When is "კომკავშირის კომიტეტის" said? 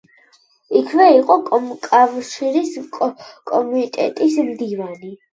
1.49-4.39